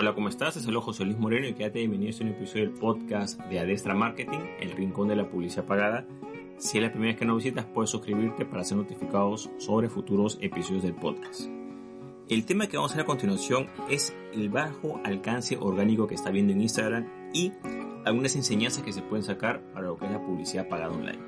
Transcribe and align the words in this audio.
Hola, 0.00 0.14
¿cómo 0.14 0.30
estás? 0.30 0.56
Es 0.56 0.64
el 0.64 0.74
José 0.78 1.04
Luis 1.04 1.18
Moreno 1.18 1.46
y 1.46 1.52
quédate 1.52 1.80
bienvenido 1.80 2.08
a 2.08 2.10
este 2.12 2.24
un 2.24 2.30
episodio 2.30 2.64
del 2.64 2.72
podcast 2.72 3.38
de 3.38 3.58
Adestra 3.60 3.94
Marketing, 3.94 4.38
el 4.58 4.72
rincón 4.72 5.08
de 5.08 5.14
la 5.14 5.28
publicidad 5.28 5.66
pagada. 5.66 6.06
Si 6.56 6.78
es 6.78 6.82
la 6.82 6.90
primera 6.90 7.12
vez 7.12 7.18
que 7.18 7.26
nos 7.26 7.36
visitas, 7.36 7.66
puedes 7.66 7.90
suscribirte 7.90 8.46
para 8.46 8.64
ser 8.64 8.78
notificados 8.78 9.50
sobre 9.58 9.90
futuros 9.90 10.38
episodios 10.40 10.84
del 10.84 10.94
podcast. 10.94 11.42
El 12.30 12.46
tema 12.46 12.66
que 12.66 12.78
vamos 12.78 12.92
a 12.92 12.94
ver 12.94 13.02
a 13.02 13.06
continuación 13.08 13.66
es 13.90 14.16
el 14.32 14.48
bajo 14.48 15.02
alcance 15.04 15.58
orgánico 15.60 16.06
que 16.06 16.14
está 16.14 16.30
viendo 16.30 16.54
en 16.54 16.62
Instagram 16.62 17.06
y 17.34 17.52
algunas 18.06 18.34
enseñanzas 18.36 18.82
que 18.82 18.94
se 18.94 19.02
pueden 19.02 19.22
sacar 19.22 19.60
para 19.74 19.88
lo 19.88 19.98
que 19.98 20.06
es 20.06 20.12
la 20.12 20.24
publicidad 20.24 20.66
pagada 20.66 20.94
online. 20.94 21.18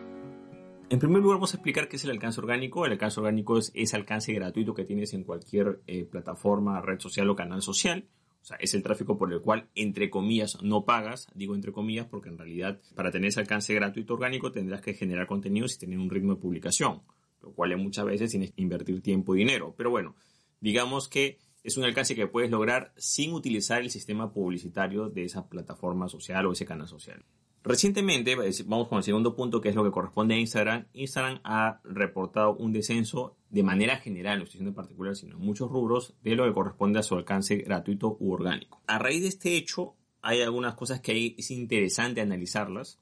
En 0.89 0.99
primer 0.99 1.21
lugar 1.21 1.37
vamos 1.37 1.53
a 1.53 1.59
explicar 1.59 1.89
qué 1.89 1.97
es 1.97 2.05
el 2.05 2.11
alcance 2.11 2.41
orgánico. 2.41 2.87
El 2.87 2.93
alcance 2.93 3.21
orgánico 3.21 3.59
es 3.59 3.71
ese 3.75 3.97
alcance 3.97 4.33
gratuito 4.33 4.73
que 4.73 4.87
tienes 4.87 5.13
en 5.13 5.25
cualquier 5.25 5.83
eh, 5.87 6.07
plataforma, 6.07 6.81
red 6.81 7.01
social 7.01 7.29
o 7.29 7.37
canal 7.37 7.61
social 7.61 8.09
o 8.43 8.45
sea, 8.45 8.57
es 8.57 8.75
el 8.75 8.83
tráfico 8.83 9.17
por 9.17 9.33
el 9.33 9.41
cual, 9.41 9.69
entre 9.77 10.11
comillas, 10.11 10.59
no 10.63 10.85
pagas. 10.85 11.29
Digo 11.33 11.55
entre 11.55 11.71
comillas 11.71 12.07
porque 12.07 12.29
en 12.29 12.39
realidad 12.39 12.81
para 12.97 13.13
tener 13.13 13.29
ese 13.29 13.39
alcance 13.39 13.73
gratuito 13.73 14.15
orgánico 14.15 14.51
tendrás 14.51 14.81
que 14.81 14.95
generar 14.95 15.29
contenidos 15.29 15.77
y 15.77 15.79
tener 15.79 15.99
un 15.99 16.11
ritmo 16.11 16.35
de 16.35 16.41
publicación, 16.41 17.03
lo 17.41 17.53
cual 17.53 17.77
muchas 17.77 18.05
veces 18.05 18.31
tienes 18.31 18.51
que 18.51 18.61
invertir 18.61 19.01
tiempo 19.01 19.37
y 19.37 19.39
dinero. 19.39 19.75
Pero 19.77 19.91
bueno, 19.91 20.17
digamos 20.61 21.09
que 21.09 21.39
es 21.63 21.77
un 21.77 21.85
alcance 21.85 22.17
que 22.17 22.27
puedes 22.27 22.51
lograr 22.51 22.93
sin 22.97 23.33
utilizar 23.33 23.81
el 23.81 23.91
sistema 23.91 24.33
publicitario 24.33 25.09
de 25.09 25.25
esa 25.25 25.49
plataforma 25.49 26.09
social 26.09 26.45
o 26.47 26.53
ese 26.53 26.67
canal 26.67 26.89
social. 26.89 27.25
Recientemente, 27.65 28.35
vamos 28.67 28.89
con 28.89 28.99
el 28.99 29.05
segundo 29.05 29.37
punto, 29.37 29.61
que 29.61 29.69
es 29.69 29.77
lo 29.77 29.85
que 29.85 29.93
corresponde 29.93 30.35
a 30.35 30.39
Instagram. 30.39 30.87
Instagram 30.95 31.41
ha 31.45 31.81
reportado 31.85 32.57
un 32.57 32.73
descenso 32.73 33.37
de 33.51 33.63
manera 33.63 33.99
general, 33.99 34.39
no 34.39 34.45
estoy 34.45 34.55
diciendo 34.55 34.71
en 34.71 34.75
particular, 34.75 35.15
sino 35.15 35.37
en 35.37 35.45
muchos 35.45 35.71
rubros, 35.71 36.15
de 36.25 36.35
lo 36.35 36.45
que 36.45 36.53
corresponde 36.53 36.99
a 36.99 37.05
su 37.05 37.15
alcance 37.15 37.59
gratuito 37.59 38.17
u 38.19 38.33
orgánico. 38.33 38.83
A 38.89 38.99
raíz 38.99 39.23
de 39.23 39.29
este 39.29 39.57
hecho, 39.57 39.95
hay 40.23 40.41
algunas 40.41 40.75
cosas 40.75 41.01
que 41.01 41.37
es 41.39 41.51
interesante 41.53 42.21
analizarlas. 42.21 42.99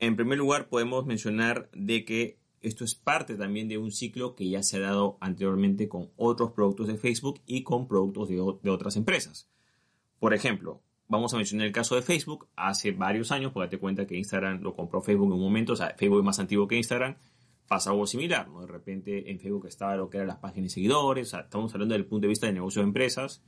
En 0.00 0.16
primer 0.16 0.38
lugar, 0.38 0.68
podemos 0.68 1.06
mencionar 1.06 1.70
de 1.72 2.04
que 2.04 2.40
esto 2.60 2.84
es 2.84 2.96
parte 2.96 3.36
también 3.36 3.68
de 3.68 3.78
un 3.78 3.92
ciclo 3.92 4.34
que 4.34 4.48
ya 4.48 4.64
se 4.64 4.78
ha 4.78 4.80
dado 4.80 5.16
anteriormente 5.20 5.88
con 5.88 6.10
otros 6.16 6.52
productos 6.52 6.88
de 6.88 6.96
Facebook 6.96 7.40
y 7.46 7.62
con 7.62 7.86
productos 7.86 8.28
de, 8.28 8.36
de 8.36 8.70
otras 8.70 8.96
empresas. 8.96 9.48
Por 10.18 10.34
ejemplo, 10.34 10.82
Vamos 11.12 11.34
a 11.34 11.36
mencionar 11.36 11.66
el 11.66 11.74
caso 11.74 11.94
de 11.94 12.00
Facebook. 12.00 12.48
Hace 12.56 12.92
varios 12.92 13.32
años, 13.32 13.52
porque 13.52 13.68
te 13.68 13.78
cuenta 13.78 14.06
que 14.06 14.16
Instagram 14.16 14.62
lo 14.62 14.74
compró 14.74 15.02
Facebook 15.02 15.26
en 15.26 15.34
un 15.34 15.42
momento, 15.42 15.74
o 15.74 15.76
sea, 15.76 15.94
Facebook 15.94 16.20
es 16.20 16.24
más 16.24 16.38
antiguo 16.38 16.66
que 16.66 16.78
Instagram, 16.78 17.16
pasa 17.68 17.90
algo 17.90 18.06
similar, 18.06 18.48
¿no? 18.48 18.62
De 18.62 18.66
repente 18.66 19.30
en 19.30 19.38
Facebook 19.38 19.66
estaba 19.66 19.94
lo 19.94 20.08
que 20.08 20.16
eran 20.16 20.28
las 20.28 20.38
páginas 20.38 20.70
de 20.70 20.74
seguidores, 20.76 21.28
o 21.28 21.30
sea, 21.32 21.40
estamos 21.40 21.74
hablando 21.74 21.92
del 21.92 22.06
punto 22.06 22.22
de 22.22 22.28
vista 22.30 22.46
de 22.46 22.54
negocio 22.54 22.80
de 22.80 22.88
empresas. 22.88 23.44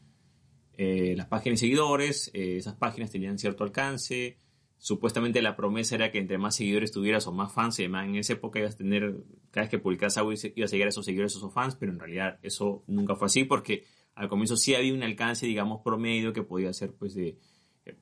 Eh, 0.76 1.14
las 1.16 1.26
páginas 1.28 1.58
de 1.58 1.66
seguidores, 1.66 2.30
eh, 2.34 2.58
esas 2.58 2.74
páginas 2.74 3.10
tenían 3.10 3.38
cierto 3.38 3.64
alcance. 3.64 4.36
Supuestamente 4.76 5.40
la 5.40 5.56
promesa 5.56 5.94
era 5.94 6.10
que 6.10 6.18
entre 6.18 6.36
más 6.36 6.56
seguidores 6.56 6.92
tuvieras 6.92 7.26
o 7.28 7.32
más 7.32 7.50
fans, 7.50 7.78
y 7.78 7.84
además 7.84 8.08
en 8.08 8.16
esa 8.16 8.34
época 8.34 8.58
ibas 8.58 8.74
a 8.74 8.76
tener, 8.76 9.24
cada 9.50 9.62
vez 9.62 9.70
que 9.70 9.78
publicas 9.78 10.18
algo 10.18 10.32
ibas 10.32 10.44
a 10.44 10.68
seguir 10.68 10.84
a 10.84 10.90
esos 10.90 11.06
seguidores 11.06 11.34
o 11.36 11.38
esos 11.38 11.54
fans, 11.54 11.76
pero 11.76 11.92
en 11.92 11.98
realidad 11.98 12.38
eso 12.42 12.84
nunca 12.88 13.16
fue 13.16 13.24
así 13.24 13.44
porque 13.44 13.84
al 14.14 14.28
comienzo 14.28 14.58
sí 14.58 14.74
había 14.74 14.92
un 14.94 15.02
alcance, 15.02 15.46
digamos, 15.46 15.80
promedio 15.82 16.34
que 16.34 16.42
podía 16.42 16.70
ser 16.74 16.92
pues 16.92 17.14
de 17.14 17.38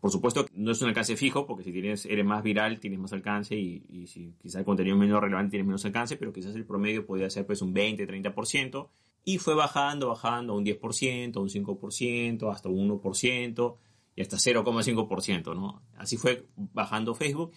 por 0.00 0.10
supuesto, 0.10 0.46
no 0.54 0.70
es 0.70 0.80
un 0.80 0.88
alcance 0.88 1.16
fijo, 1.16 1.46
porque 1.46 1.64
si 1.64 1.72
tienes, 1.72 2.06
eres 2.06 2.24
más 2.24 2.42
viral, 2.42 2.78
tienes 2.78 3.00
más 3.00 3.12
alcance, 3.12 3.56
y, 3.56 4.06
si 4.06 4.34
quizás 4.40 4.60
el 4.60 4.64
contenido 4.64 4.96
es 4.96 5.00
menos 5.00 5.20
relevante, 5.20 5.50
tienes 5.50 5.66
menos 5.66 5.84
alcance, 5.84 6.16
pero 6.16 6.32
quizás 6.32 6.54
el 6.54 6.64
promedio 6.64 7.04
podría 7.04 7.28
ser 7.30 7.46
pues 7.46 7.62
un 7.62 7.72
20, 7.72 8.06
30%, 8.06 8.88
y 9.24 9.38
fue 9.38 9.54
bajando, 9.54 10.08
bajando 10.08 10.52
a 10.52 10.56
un 10.56 10.64
10%, 10.64 11.36
a 11.36 11.40
un 11.40 11.48
5%, 11.48 12.52
hasta 12.52 12.68
un 12.68 13.00
1%, 13.00 13.76
y 14.14 14.20
hasta 14.20 14.36
0,5%, 14.36 15.54
¿no? 15.54 15.82
Así 15.96 16.16
fue 16.16 16.46
bajando 16.56 17.14
Facebook, 17.14 17.52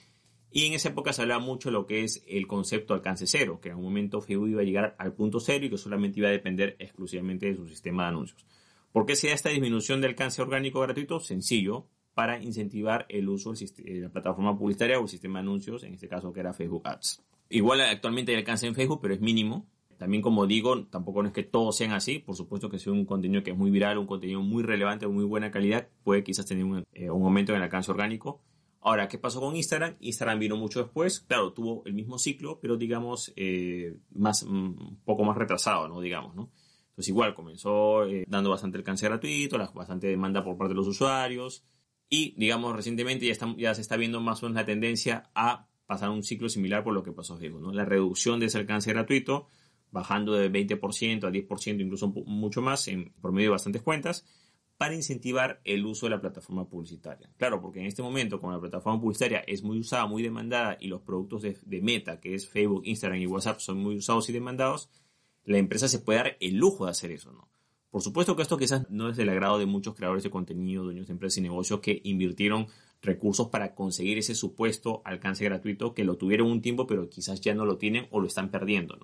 y 0.55 0.65
en 0.67 0.73
esa 0.73 0.89
época 0.89 1.11
se 1.11 1.21
hablaba 1.21 1.43
mucho 1.43 1.69
de 1.69 1.73
lo 1.73 1.85
que 1.85 2.03
es 2.03 2.23
el 2.27 2.47
concepto 2.47 2.93
alcance 2.93 3.27
cero, 3.27 3.59
que 3.61 3.69
en 3.69 3.75
un 3.75 3.83
momento 3.83 4.21
Facebook 4.21 4.49
iba 4.49 4.61
a 4.61 4.63
llegar 4.63 4.95
al 4.97 5.13
punto 5.13 5.41
cero 5.41 5.65
y 5.65 5.69
que 5.69 5.77
solamente 5.77 6.19
iba 6.19 6.29
a 6.29 6.31
depender 6.31 6.77
exclusivamente 6.79 7.47
de 7.47 7.57
su 7.57 7.67
sistema 7.67 8.03
de 8.03 8.09
anuncios. 8.09 8.45
¿Por 8.93 9.05
qué 9.05 9.17
se 9.17 9.27
da 9.27 9.33
esta 9.33 9.49
disminución 9.49 9.99
de 9.99 10.07
alcance 10.07 10.41
orgánico 10.41 10.79
gratuito? 10.79 11.19
Sencillo, 11.19 11.87
para 12.15 12.41
incentivar 12.41 13.05
el 13.09 13.29
uso 13.29 13.53
de 13.53 13.99
la 13.99 14.09
plataforma 14.09 14.57
publicitaria 14.57 14.97
o 14.97 15.03
el 15.03 15.09
sistema 15.09 15.39
de 15.39 15.43
anuncios, 15.43 15.83
en 15.83 15.93
este 15.93 16.07
caso 16.07 16.33
que 16.33 16.39
era 16.39 16.53
Facebook 16.53 16.81
Ads. 16.87 17.21
Igual 17.49 17.81
actualmente 17.81 18.31
hay 18.31 18.39
alcance 18.39 18.65
en 18.65 18.73
Facebook, 18.73 18.99
pero 19.01 19.13
es 19.13 19.21
mínimo. 19.21 19.67
También 19.97 20.21
como 20.21 20.47
digo, 20.47 20.85
tampoco 20.87 21.21
no 21.21 21.27
es 21.27 21.33
que 21.33 21.43
todos 21.43 21.77
sean 21.77 21.91
así, 21.91 22.19
por 22.19 22.35
supuesto 22.35 22.69
que 22.69 22.79
sea 22.79 22.91
un 22.91 23.05
contenido 23.05 23.43
que 23.43 23.51
es 23.51 23.57
muy 23.57 23.69
viral, 23.69 23.97
un 23.97 24.07
contenido 24.07 24.41
muy 24.41 24.63
relevante, 24.63 25.05
de 25.05 25.11
muy 25.11 25.23
buena 25.23 25.51
calidad, 25.51 25.87
puede 26.03 26.23
quizás 26.23 26.45
tener 26.45 26.65
un, 26.65 26.85
eh, 26.93 27.09
un 27.09 27.23
aumento 27.23 27.51
en 27.51 27.57
el 27.57 27.63
alcance 27.63 27.91
orgánico. 27.91 28.41
Ahora, 28.81 29.07
¿qué 29.07 29.17
pasó 29.17 29.39
con 29.39 29.55
Instagram? 29.55 29.95
Instagram 29.99 30.39
vino 30.39 30.57
mucho 30.57 30.79
después, 30.81 31.21
claro, 31.21 31.53
tuvo 31.53 31.83
el 31.85 31.93
mismo 31.93 32.17
ciclo, 32.17 32.59
pero 32.61 32.77
digamos, 32.77 33.33
eh, 33.35 33.97
más, 34.11 34.43
mm, 34.43 34.49
un 34.49 34.99
poco 35.03 35.23
más 35.23 35.37
retrasado, 35.37 35.87
¿no? 35.87 36.01
Digamos, 36.01 36.35
¿no? 36.35 36.51
Entonces 36.89 37.09
igual 37.09 37.35
comenzó 37.35 38.05
eh, 38.05 38.25
dando 38.27 38.51
bastante 38.51 38.77
alcance 38.77 39.05
gratuito, 39.05 39.57
bastante 39.73 40.07
demanda 40.07 40.43
por 40.43 40.57
parte 40.57 40.73
de 40.73 40.75
los 40.75 40.87
usuarios, 40.87 41.65
y, 42.09 42.35
digamos, 42.37 42.75
recientemente 42.75 43.25
ya, 43.57 43.73
se 43.75 43.81
está 43.81 43.97
viendo 43.97 44.21
más 44.21 44.41
o 44.41 44.45
menos 44.45 44.61
la 44.61 44.65
tendencia 44.65 45.29
a 45.33 45.67
pasar 45.85 46.09
un 46.09 46.23
ciclo 46.23 46.49
similar 46.49 46.83
por 46.83 46.93
lo 46.93 47.03
que 47.03 47.11
pasó 47.11 47.37
Facebook, 47.37 47.61
¿no? 47.61 47.71
La 47.71 47.85
reducción 47.85 48.39
de 48.39 48.47
ese 48.47 48.57
alcance 48.57 48.91
gratuito, 48.91 49.47
bajando 49.91 50.33
de 50.33 50.51
20% 50.51 51.23
a 51.23 51.31
10%, 51.31 51.81
incluso 51.81 52.07
mucho 52.07 52.61
más, 52.61 52.87
en 52.87 53.13
promedio 53.21 53.49
de 53.49 53.51
bastantes 53.51 53.81
cuentas, 53.81 54.25
para 54.77 54.93
incentivar 54.93 55.61
el 55.63 55.85
uso 55.85 56.05
de 56.05 56.11
la 56.11 56.21
plataforma 56.21 56.67
publicitaria. 56.67 57.29
Claro, 57.37 57.61
porque 57.61 57.79
en 57.79 57.85
este 57.85 58.01
momento, 58.01 58.39
como 58.41 58.51
la 58.51 58.59
plataforma 58.59 58.99
publicitaria 58.99 59.39
es 59.47 59.63
muy 59.63 59.79
usada, 59.79 60.05
muy 60.05 60.21
demandada, 60.21 60.77
y 60.79 60.87
los 60.87 61.01
productos 61.01 61.43
de, 61.43 61.57
de 61.63 61.81
Meta, 61.81 62.19
que 62.19 62.35
es 62.35 62.47
Facebook, 62.47 62.81
Instagram 62.85 63.19
y 63.21 63.27
WhatsApp, 63.27 63.59
son 63.59 63.77
muy 63.77 63.95
usados 63.95 64.29
y 64.29 64.33
demandados, 64.33 64.89
la 65.45 65.59
empresa 65.59 65.87
se 65.87 65.99
puede 65.99 66.19
dar 66.19 66.37
el 66.39 66.55
lujo 66.55 66.85
de 66.85 66.91
hacer 66.91 67.11
eso, 67.11 67.31
¿no? 67.31 67.47
Por 67.95 68.01
supuesto 68.01 68.35
que 68.35 68.41
esto 68.41 68.57
quizás 68.57 68.89
no 68.89 69.07
es 69.07 69.15
del 69.15 69.29
agrado 69.29 69.57
de 69.57 69.65
muchos 69.65 69.95
creadores 69.95 70.21
de 70.21 70.29
contenido, 70.29 70.83
dueños 70.83 71.07
de 71.07 71.13
empresas 71.13 71.37
y 71.37 71.41
negocios 71.43 71.79
que 71.79 72.01
invirtieron 72.03 72.67
recursos 73.01 73.47
para 73.47 73.73
conseguir 73.73 74.17
ese 74.17 74.35
supuesto 74.35 75.01
alcance 75.05 75.45
gratuito 75.45 75.93
que 75.93 76.03
lo 76.03 76.17
tuvieron 76.17 76.51
un 76.51 76.61
tiempo 76.61 76.87
pero 76.87 77.09
quizás 77.09 77.39
ya 77.39 77.55
no 77.55 77.63
lo 77.63 77.77
tienen 77.77 78.07
o 78.11 78.19
lo 78.19 78.27
están 78.27 78.51
perdiendo. 78.51 78.99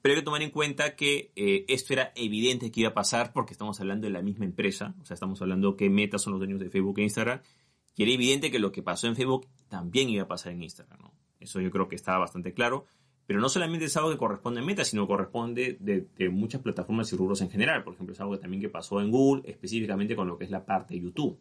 Pero 0.00 0.14
hay 0.14 0.20
que 0.20 0.24
tomar 0.24 0.42
en 0.42 0.50
cuenta 0.50 0.94
que 0.94 1.32
eh, 1.34 1.64
esto 1.66 1.92
era 1.92 2.12
evidente 2.14 2.70
que 2.70 2.82
iba 2.82 2.90
a 2.90 2.94
pasar 2.94 3.32
porque 3.32 3.52
estamos 3.52 3.80
hablando 3.80 4.06
de 4.06 4.12
la 4.12 4.22
misma 4.22 4.44
empresa, 4.44 4.94
o 5.02 5.04
sea, 5.04 5.14
estamos 5.14 5.42
hablando 5.42 5.76
que 5.76 5.90
Meta 5.90 6.20
son 6.20 6.34
los 6.34 6.38
dueños 6.38 6.60
de 6.60 6.70
Facebook 6.70 7.00
e 7.00 7.02
Instagram, 7.02 7.40
y 7.96 8.04
era 8.04 8.12
evidente 8.12 8.52
que 8.52 8.60
lo 8.60 8.70
que 8.70 8.84
pasó 8.84 9.08
en 9.08 9.16
Facebook 9.16 9.48
también 9.66 10.08
iba 10.08 10.22
a 10.22 10.28
pasar 10.28 10.52
en 10.52 10.62
Instagram. 10.62 11.00
Eso 11.40 11.60
yo 11.60 11.72
creo 11.72 11.88
que 11.88 11.96
estaba 11.96 12.18
bastante 12.18 12.54
claro. 12.54 12.86
Pero 13.28 13.42
no 13.42 13.50
solamente 13.50 13.84
es 13.84 13.96
algo 13.98 14.10
que 14.10 14.16
corresponde 14.16 14.60
a 14.60 14.64
Meta, 14.64 14.86
sino 14.86 15.06
corresponde 15.06 15.76
de, 15.80 16.30
muchas 16.30 16.62
plataformas 16.62 17.12
y 17.12 17.16
rubros 17.16 17.42
en 17.42 17.50
general. 17.50 17.84
Por 17.84 17.92
ejemplo, 17.92 18.14
es 18.14 18.20
algo 18.20 18.32
que 18.32 18.38
también 18.38 18.62
que 18.62 18.70
pasó 18.70 19.02
en 19.02 19.10
Google, 19.10 19.42
específicamente 19.44 20.16
con 20.16 20.28
lo 20.28 20.38
que 20.38 20.44
es 20.44 20.50
la 20.50 20.64
parte 20.64 20.94
de 20.94 21.00
YouTube. 21.02 21.38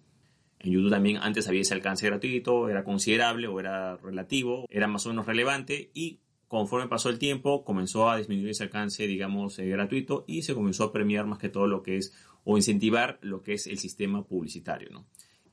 En 0.59 0.73
YouTube 0.73 0.89
también 0.89 1.15
antes 1.15 1.47
había 1.47 1.61
ese 1.61 1.75
alcance 1.75 2.05
gratuito, 2.05 2.67
era 2.67 2.83
considerable 2.83 3.47
o 3.47 3.61
era 3.61 3.95
relativo, 3.95 4.65
era 4.69 4.87
más 4.87 5.05
o 5.05 5.09
menos 5.09 5.27
relevante 5.27 5.89
y 5.93 6.19
conforme 6.49 6.89
pasó 6.89 7.07
el 7.07 7.19
tiempo 7.19 7.63
comenzó 7.63 8.09
a 8.09 8.17
disminuir 8.17 8.49
ese 8.49 8.63
alcance, 8.63 9.07
digamos, 9.07 9.57
eh, 9.57 9.67
gratuito 9.67 10.25
y 10.27 10.41
se 10.41 10.53
comenzó 10.53 10.83
a 10.83 10.91
premiar 10.91 11.25
más 11.25 11.39
que 11.39 11.47
todo 11.47 11.67
lo 11.67 11.83
que 11.83 11.95
es 11.95 12.13
o 12.43 12.57
incentivar 12.57 13.17
lo 13.21 13.43
que 13.43 13.53
es 13.53 13.65
el 13.65 13.77
sistema 13.77 14.25
publicitario, 14.25 14.89
¿no? 14.91 15.05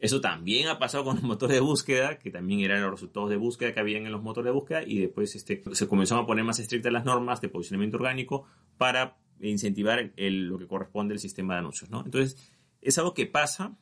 Eso 0.04 0.20
también 0.20 0.68
ha 0.68 0.78
pasado 0.78 1.02
con 1.02 1.16
los 1.16 1.24
motores 1.24 1.56
de 1.56 1.60
búsqueda, 1.60 2.18
que 2.18 2.30
también 2.30 2.60
eran 2.60 2.82
los 2.82 2.90
resultados 2.90 3.30
de 3.30 3.38
búsqueda 3.38 3.72
que 3.72 3.80
habían 3.80 4.04
en 4.04 4.12
los 4.12 4.22
motores 4.22 4.44
de 4.44 4.52
búsqueda 4.52 4.82
y 4.82 4.98
después 4.98 5.34
este, 5.34 5.62
se 5.72 5.88
comenzaron 5.88 6.24
a 6.24 6.26
poner 6.26 6.44
más 6.44 6.58
estrictas 6.58 6.92
las 6.92 7.06
normas 7.06 7.40
de 7.40 7.48
posicionamiento 7.48 7.96
orgánico 7.96 8.44
para 8.76 9.16
incentivar 9.40 10.12
lo 10.14 10.58
que 10.58 10.66
corresponde 10.66 11.14
al 11.14 11.20
sistema 11.20 11.54
de 11.54 11.60
anuncios. 11.60 11.88
¿no? 11.88 12.04
Entonces, 12.04 12.52
es 12.82 12.98
algo 12.98 13.14
que 13.14 13.24
pasa, 13.24 13.78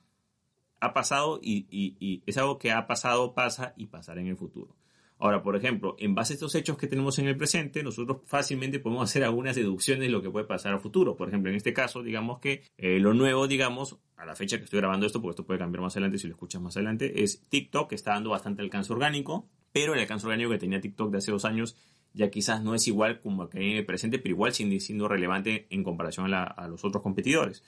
ha 0.79 0.95
pasado 0.95 1.41
y, 1.43 1.67
y 1.69 2.23
es 2.25 2.39
algo 2.39 2.57
que 2.57 2.71
ha 2.71 2.87
pasado, 2.87 3.35
pasa 3.35 3.75
y 3.77 3.87
pasará 3.87 4.21
en 4.21 4.29
el 4.29 4.37
futuro. 4.37 4.77
Ahora, 5.23 5.41
por 5.41 5.55
ejemplo, 5.55 5.95
en 6.01 6.17
base 6.17 6.33
a 6.33 6.35
estos 6.35 6.53
hechos 6.57 6.77
que 6.77 6.89
tenemos 6.89 7.17
en 7.21 7.29
el 7.29 7.37
presente, 7.37 7.85
nosotros 7.85 8.23
fácilmente 8.27 8.81
podemos 8.81 9.09
hacer 9.09 9.23
algunas 9.23 9.55
deducciones 9.55 10.03
de 10.03 10.09
lo 10.09 10.21
que 10.21 10.29
puede 10.29 10.47
pasar 10.47 10.75
a 10.75 10.81
futuro. 10.81 11.17
Por 11.17 11.29
ejemplo, 11.29 11.49
en 11.49 11.55
este 11.55 11.73
caso, 11.73 12.03
digamos 12.03 12.41
que 12.41 12.65
eh, 12.77 12.99
lo 12.99 13.15
nuevo, 13.15 13.47
digamos, 13.47 13.99
a 14.17 14.27
la 14.27 14.35
fecha 14.35 14.59
que 14.59 14.65
estoy 14.65 14.81
grabando 14.81 15.07
esto, 15.07 15.23
porque 15.23 15.35
esto 15.35 15.47
puede 15.47 15.61
cambiar 15.61 15.81
más 15.81 15.95
adelante 15.95 16.19
si 16.19 16.27
lo 16.27 16.33
escuchas 16.33 16.61
más 16.61 16.77
adelante, 16.77 17.23
es 17.23 17.41
TikTok, 17.49 17.91
que 17.91 17.95
está 17.95 18.15
dando 18.15 18.31
bastante 18.31 18.63
alcance 18.63 18.93
orgánico, 18.93 19.49
pero 19.71 19.95
el 19.95 20.01
alcance 20.01 20.27
orgánico 20.27 20.51
que 20.51 20.59
tenía 20.59 20.81
TikTok 20.81 21.13
de 21.13 21.19
hace 21.19 21.31
dos 21.31 21.45
años 21.45 21.77
ya 22.15 22.29
quizás 22.29 22.65
no 22.65 22.75
es 22.75 22.89
igual 22.89 23.21
como 23.21 23.49
que 23.49 23.59
en 23.59 23.77
el 23.77 23.87
presente, 23.87 24.19
pero 24.19 24.35
igual 24.35 24.53
siendo 24.53 25.07
relevante 25.07 25.69
en 25.71 25.85
comparación 25.85 26.35
a, 26.35 26.43
a 26.43 26.67
los 26.67 26.85
otros 26.85 27.01
competidores. 27.01 27.63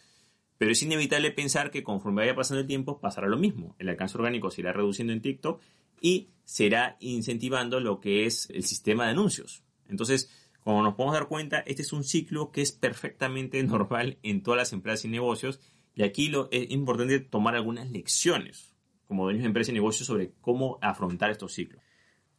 Pero 0.59 0.73
es 0.73 0.83
inevitable 0.83 1.31
pensar 1.31 1.71
que 1.71 1.83
conforme 1.83 2.23
vaya 2.23 2.37
pasando 2.37 2.61
el 2.61 2.67
tiempo 2.67 3.01
pasará 3.01 3.29
lo 3.29 3.37
mismo. 3.37 3.75
El 3.79 3.89
alcance 3.89 4.17
orgánico 4.17 4.51
se 4.51 4.61
irá 4.61 4.73
reduciendo 4.73 5.12
en 5.12 5.21
TikTok 5.21 5.61
y 6.01 6.29
será 6.45 6.97
incentivando 7.01 7.81
lo 7.81 8.01
que 8.01 8.27
es 8.27 8.49
el 8.51 8.65
sistema 8.65 9.05
de 9.05 9.11
anuncios. 9.11 9.65
Entonces, 9.89 10.31
como 10.61 10.83
nos 10.83 10.95
podemos 10.95 11.15
dar 11.15 11.29
cuenta, 11.29 11.61
este 11.61 11.83
es 11.83 11.93
un 11.93 12.05
ciclo 12.05 12.51
que 12.51 12.62
es 12.62 12.73
perfectamente 12.73 13.62
normal 13.65 14.19
en 14.23 14.43
todas 14.43 14.59
las 14.59 14.73
empresas 14.73 15.05
y 15.05 15.09
negocios 15.09 15.61
Y 15.95 16.03
aquí 16.03 16.29
lo, 16.29 16.49
es 16.51 16.71
importante 16.71 17.21
tomar 17.21 17.55
algunas 17.55 17.91
lecciones 17.91 18.75
como 19.06 19.25
dueños 19.25 19.43
de 19.43 19.49
empresa 19.49 19.71
y 19.71 19.75
negocios 19.75 20.06
sobre 20.06 20.33
cómo 20.41 20.79
afrontar 20.81 21.31
estos 21.31 21.53
ciclos. 21.53 21.83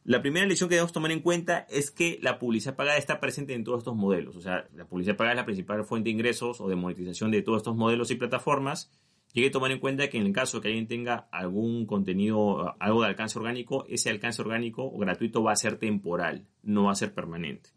La 0.06 0.22
primera 0.22 0.46
lección 0.46 0.68
que 0.68 0.76
debemos 0.76 0.92
tomar 0.92 1.10
en 1.10 1.18
cuenta 1.18 1.66
es 1.68 1.90
que 1.90 2.20
la 2.22 2.38
publicidad 2.38 2.76
pagada 2.76 2.96
está 2.96 3.18
presente 3.18 3.54
en 3.54 3.64
todos 3.64 3.78
estos 3.78 3.96
modelos. 3.96 4.36
O 4.36 4.40
sea, 4.40 4.68
la 4.72 4.84
publicidad 4.84 5.16
pagada 5.16 5.32
es 5.32 5.38
la 5.38 5.44
principal 5.44 5.84
fuente 5.84 6.10
de 6.10 6.12
ingresos 6.12 6.60
o 6.60 6.68
de 6.68 6.76
monetización 6.76 7.32
de 7.32 7.42
todos 7.42 7.56
estos 7.58 7.74
modelos 7.74 8.12
y 8.12 8.14
plataformas. 8.14 8.92
Y 9.34 9.40
hay 9.40 9.46
que 9.46 9.50
tomar 9.50 9.72
en 9.72 9.80
cuenta 9.80 10.08
que 10.08 10.18
en 10.18 10.26
el 10.26 10.32
caso 10.32 10.60
que 10.60 10.68
alguien 10.68 10.86
tenga 10.86 11.26
algún 11.32 11.86
contenido, 11.86 12.76
algo 12.78 13.02
de 13.02 13.08
alcance 13.08 13.36
orgánico, 13.36 13.84
ese 13.88 14.08
alcance 14.10 14.40
orgánico 14.40 14.84
o 14.84 14.96
gratuito 14.96 15.42
va 15.42 15.50
a 15.50 15.56
ser 15.56 15.76
temporal, 15.76 16.46
no 16.62 16.84
va 16.84 16.92
a 16.92 16.94
ser 16.94 17.12
permanente. 17.12 17.70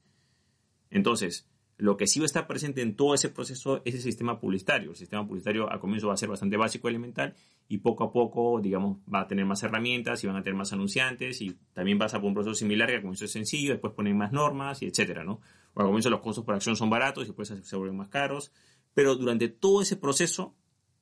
Entonces, 0.91 1.49
lo 1.79 1.95
que 1.95 2.07
sí 2.07 2.19
va 2.19 2.25
a 2.25 2.27
estar 2.27 2.45
presente 2.45 2.81
en 2.81 2.93
todo 2.93 3.13
ese 3.13 3.29
proceso 3.29 3.81
es 3.85 3.95
el 3.95 4.01
sistema 4.01 4.37
publicitario. 4.37 4.89
El 4.89 4.97
sistema 4.97 5.25
publicitario 5.25 5.71
al 5.71 5.79
comienzo 5.79 6.09
va 6.09 6.13
a 6.13 6.17
ser 6.17 6.27
bastante 6.27 6.57
básico, 6.57 6.89
elemental, 6.89 7.35
y 7.69 7.77
poco 7.77 8.03
a 8.03 8.11
poco, 8.11 8.59
digamos, 8.59 8.97
va 9.11 9.21
a 9.21 9.27
tener 9.27 9.45
más 9.45 9.63
herramientas 9.63 10.21
y 10.21 10.27
van 10.27 10.35
a 10.35 10.43
tener 10.43 10.57
más 10.57 10.73
anunciantes 10.73 11.41
y 11.41 11.55
también 11.71 11.97
pasa 11.97 12.19
por 12.19 12.27
un 12.27 12.33
proceso 12.33 12.53
similar 12.53 12.89
que 12.89 12.95
al 12.95 13.01
comienzo 13.01 13.23
es 13.23 13.31
sencillo, 13.31 13.71
después 13.71 13.93
ponen 13.93 14.17
más 14.17 14.33
normas 14.33 14.81
y 14.81 14.87
etcétera, 14.87 15.23
¿no? 15.23 15.39
O 15.73 15.79
al 15.79 15.85
comienzo 15.85 16.09
los 16.09 16.19
costos 16.19 16.43
por 16.43 16.53
acción 16.53 16.75
son 16.75 16.89
baratos 16.89 17.23
y 17.23 17.27
después 17.27 17.47
se 17.47 17.75
vuelven 17.77 17.95
más 17.95 18.09
caros, 18.09 18.51
pero 18.93 19.15
durante 19.15 19.47
todo 19.47 19.81
ese 19.81 19.95
proceso, 19.95 20.57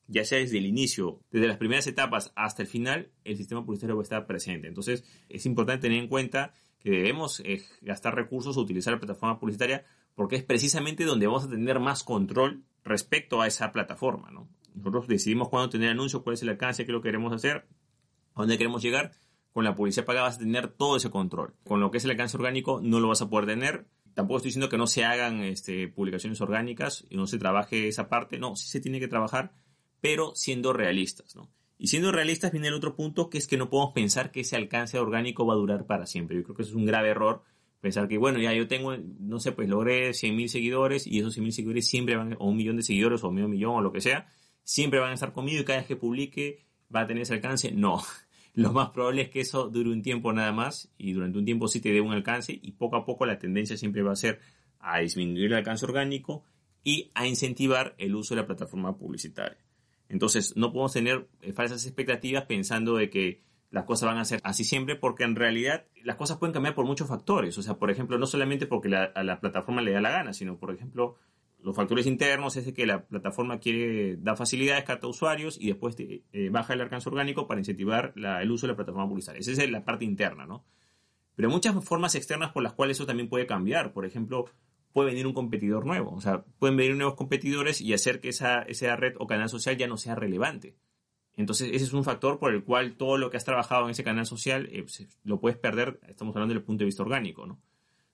ya 0.06 0.26
sea 0.26 0.38
desde 0.38 0.60
el 0.60 0.68
inicio, 0.68 1.22
desde 1.32 1.48
las 1.48 1.58
primeras 1.58 1.88
etapas 1.88 2.32
hasta 2.36 2.62
el 2.62 2.68
final, 2.68 3.10
el 3.24 3.36
sistema 3.36 3.66
publicitario 3.66 3.96
va 3.96 4.02
a 4.02 4.04
estar 4.04 4.28
presente. 4.28 4.68
Entonces, 4.68 5.04
es 5.28 5.48
importante 5.48 5.88
tener 5.88 6.04
en 6.04 6.08
cuenta 6.08 6.54
que 6.78 6.92
debemos 6.92 7.40
eh, 7.40 7.64
gastar 7.82 8.14
recursos 8.14 8.58
o 8.58 8.62
utilizar 8.62 8.94
la 8.94 9.00
plataforma 9.00 9.40
publicitaria 9.40 9.84
porque 10.18 10.36
es 10.36 10.44
precisamente 10.44 11.06
donde 11.06 11.28
vamos 11.28 11.44
a 11.44 11.50
tener 11.50 11.80
más 11.80 12.04
control 12.04 12.64
respecto 12.84 13.40
a 13.40 13.46
esa 13.46 13.72
plataforma. 13.72 14.32
¿no? 14.32 14.50
Nosotros 14.74 15.08
decidimos 15.08 15.48
cuándo 15.48 15.70
tener 15.70 15.92
anuncios, 15.92 16.24
cuál 16.24 16.34
es 16.34 16.42
el 16.42 16.50
alcance, 16.50 16.88
qué 16.88 16.92
lo 16.92 17.04
queremos 17.04 17.32
hacer, 17.34 17.68
a 18.34 18.42
dónde 18.42 18.58
queremos 18.58 18.82
llegar. 18.82 19.12
Con 19.54 19.64
la 19.64 19.76
publicidad 19.76 20.06
pagada 20.08 20.26
vas 20.26 20.38
a 20.38 20.40
tener 20.40 20.70
todo 20.70 20.98
ese 20.98 21.12
control. 21.12 21.54
Con 21.64 21.82
lo 21.82 21.92
que 21.92 22.00
es 22.00 22.06
el 22.06 22.10
alcance 22.10 22.36
orgánico 22.36 22.82
no 22.82 23.00
lo 23.00 23.10
vas 23.10 23.22
a 23.22 23.30
poder 23.30 23.46
tener. 23.46 23.86
Tampoco 24.16 24.38
estoy 24.38 24.50
diciendo 24.50 24.70
que 24.70 24.80
no 24.80 24.88
se 24.88 25.06
hagan 25.06 25.42
este, 25.42 25.88
publicaciones 25.88 26.42
orgánicas 26.42 27.06
y 27.12 27.16
no 27.16 27.28
se 27.28 27.38
trabaje 27.38 27.88
esa 27.88 28.10
parte. 28.10 28.40
No, 28.40 28.56
sí 28.56 28.68
se 28.70 28.82
tiene 28.82 29.00
que 29.00 29.08
trabajar, 29.08 29.54
pero 30.02 30.34
siendo 30.34 30.74
realistas. 30.74 31.36
¿no? 31.36 31.52
Y 31.78 31.90
siendo 31.90 32.12
realistas 32.12 32.52
viene 32.52 32.70
el 32.70 32.74
otro 32.74 32.96
punto, 32.96 33.30
que 33.30 33.38
es 33.38 33.46
que 33.46 33.58
no 33.58 33.70
podemos 33.70 33.94
pensar 33.94 34.32
que 34.32 34.40
ese 34.40 34.56
alcance 34.56 34.98
orgánico 34.98 35.46
va 35.46 35.54
a 35.54 35.58
durar 35.58 35.86
para 35.86 36.08
siempre. 36.08 36.38
Yo 36.38 36.44
creo 36.44 36.56
que 36.56 36.64
eso 36.64 36.72
es 36.72 36.76
un 36.76 36.88
grave 36.88 37.10
error 37.10 37.44
Pensar 37.80 38.08
que, 38.08 38.18
bueno, 38.18 38.40
ya 38.40 38.54
yo 38.54 38.68
tengo, 38.68 38.96
no 38.98 39.40
sé, 39.40 39.52
pues 39.52 39.70
logré 39.70 40.10
100.000 40.10 40.48
seguidores 40.48 41.06
y 41.06 41.20
esos 41.20 41.38
100.000 41.38 41.52
seguidores 41.52 41.88
siempre 41.88 42.16
van, 42.16 42.36
o 42.40 42.48
un 42.48 42.58
millón 42.58 42.78
de 42.78 42.84
seguidores 42.84 43.24
o 43.24 43.32
medio 43.32 43.48
millón 43.48 43.76
o 43.76 43.82
lo 43.82 43.92
que 43.92 44.02
sea, 44.02 44.28
siempre 44.64 45.00
van 45.00 45.12
a 45.12 45.14
estar 45.14 45.32
conmigo 45.32 45.62
y 45.62 45.66
cada 45.66 45.80
vez 45.80 45.88
que 45.88 45.96
publique 45.96 46.66
va 46.94 47.02
a 47.02 47.08
tener 47.08 47.24
ese 47.24 47.36
alcance. 47.36 47.72
No, 47.72 48.02
lo 48.54 48.74
más 48.74 48.90
probable 48.90 49.22
es 49.22 49.30
que 49.30 49.42
eso 49.42 49.70
dure 49.70 49.92
un 49.92 50.02
tiempo 50.02 50.34
nada 50.34 50.52
más 50.52 50.92
y 50.98 51.14
durante 51.14 51.38
un 51.38 51.46
tiempo 51.46 51.68
sí 51.68 51.80
te 51.80 51.92
dé 51.92 52.02
un 52.02 52.14
alcance 52.14 52.60
y 52.60 52.72
poco 52.72 52.96
a 52.96 53.06
poco 53.06 53.26
la 53.26 53.38
tendencia 53.38 53.78
siempre 53.78 54.02
va 54.02 54.14
a 54.14 54.16
ser 54.16 54.40
a 54.80 55.00
disminuir 55.00 55.46
el 55.46 55.58
alcance 55.58 55.86
orgánico 55.86 56.44
y 56.84 57.12
a 57.16 57.28
incentivar 57.28 57.96
el 57.98 58.16
uso 58.16 58.34
de 58.34 58.42
la 58.42 58.48
plataforma 58.48 58.98
publicitaria. 58.98 59.58
Entonces, 60.10 60.56
no 60.56 60.72
podemos 60.72 60.94
tener 60.94 61.28
eh, 61.42 61.52
falsas 61.54 61.86
expectativas 61.86 62.46
pensando 62.46 62.96
de 62.96 63.10
que 63.10 63.44
las 63.70 63.86
cosas 63.86 64.08
van 64.08 64.18
a 64.18 64.26
ser 64.26 64.40
así 64.44 64.64
siempre 64.64 64.96
porque 64.96 65.24
en 65.24 65.36
realidad 65.36 65.86
las 66.04 66.16
cosas 66.16 66.38
pueden 66.38 66.54
cambiar 66.54 66.76
por 66.76 66.86
muchos 66.86 67.08
factores. 67.08 67.58
O 67.58 67.62
sea, 67.62 67.76
por 67.76 67.92
ejemplo, 67.92 68.18
no 68.18 68.26
solamente 68.26 68.66
porque 68.66 68.96
a 68.96 69.24
la 69.24 69.40
plataforma 69.40 69.82
le 69.82 69.92
da 69.92 70.02
la 70.02 70.12
gana, 70.12 70.34
sino, 70.34 70.58
por 70.58 70.74
ejemplo, 70.74 71.16
los 71.60 71.76
factores 71.76 72.06
internos 72.06 72.56
es 72.56 72.72
que 72.74 72.86
la 72.86 73.06
plataforma 73.06 73.60
quiere 73.60 74.18
dar 74.18 74.38
facilidades, 74.38 74.84
capta 74.84 75.08
usuarios 75.08 75.58
y 75.60 75.68
después 75.68 75.96
eh, 76.00 76.50
baja 76.50 76.74
el 76.74 76.82
alcance 76.82 77.10
orgánico 77.10 77.48
para 77.48 77.60
incentivar 77.60 78.14
el 78.16 78.52
uso 78.52 78.68
de 78.68 78.74
la 78.74 78.78
plataforma 78.78 79.08
publicitaria. 79.08 79.40
Esa 79.40 79.64
es 79.64 79.72
la 79.72 79.84
parte 79.84 80.06
interna, 80.06 80.46
¿no? 80.46 80.66
Pero 81.36 81.50
hay 81.50 81.54
muchas 81.54 81.84
formas 81.84 82.16
externas 82.16 82.52
por 82.52 82.64
las 82.64 82.74
cuales 82.74 82.98
eso 82.98 83.06
también 83.06 83.30
puede 83.30 83.46
cambiar. 83.46 83.92
Por 83.92 84.06
ejemplo, 84.06 84.46
puede 84.94 85.10
venir 85.10 85.28
un 85.28 85.34
competidor 85.34 85.86
nuevo. 85.86 86.14
O 86.14 86.22
sea, 86.22 86.44
pueden 86.60 86.78
venir 86.78 86.96
nuevos 86.96 87.16
competidores 87.16 87.82
y 87.82 87.94
hacer 87.94 88.22
que 88.22 88.30
esa, 88.30 88.62
esa 88.64 88.96
red 88.96 89.14
o 89.20 89.28
canal 89.28 89.50
social 89.50 89.78
ya 89.78 89.88
no 89.88 89.98
sea 89.98 90.16
relevante. 90.16 90.76
Entonces, 91.38 91.70
ese 91.72 91.86
es 91.86 91.94
un 91.94 92.04
factor 92.04 92.40
por 92.40 92.52
el 92.52 92.64
cual 92.64 92.98
todo 92.98 93.18
lo 93.18 93.30
que 93.30 93.38
has 93.38 93.46
trabajado 93.46 93.86
en 93.86 93.92
ese 93.92 94.04
canal 94.04 94.26
social 94.26 94.68
eh, 94.72 94.86
lo 95.24 95.40
puedes 95.40 95.58
perder, 95.58 96.00
estamos 96.08 96.36
hablando 96.36 96.54
desde 96.54 96.62
el 96.62 96.66
punto 96.66 96.80
de 96.82 96.88
vista 96.88 97.04
orgánico, 97.04 97.46
¿no? 97.46 97.62